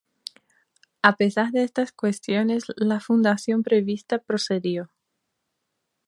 [1.03, 4.89] A pesar de estas cuestiones, la fundación prevista procedió.